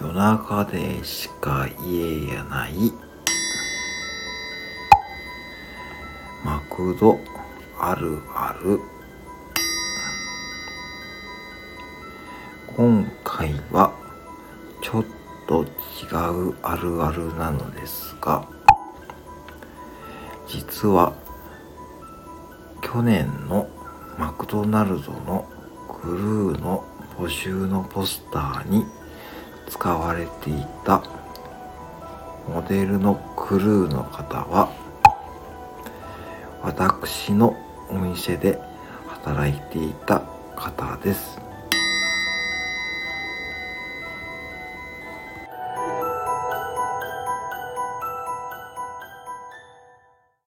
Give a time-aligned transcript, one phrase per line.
[0.00, 2.72] 夜中でしか言えやない。
[6.42, 7.20] マクド
[7.78, 8.80] あるある。
[12.74, 13.92] 今回は
[14.80, 15.04] ちょっ
[15.46, 15.66] と違
[16.48, 18.48] うあるあるなのですが
[20.46, 21.12] 実は
[22.80, 23.68] 去年の
[24.16, 25.46] マクドナルドの
[25.88, 26.84] クルーの
[27.18, 28.86] 募集のポスターに
[29.68, 31.02] 使われていた
[32.48, 34.72] モデルのクルーの方は
[36.62, 37.56] 私の
[37.88, 38.60] お店で
[39.06, 40.20] 働いていた
[40.56, 41.49] 方です。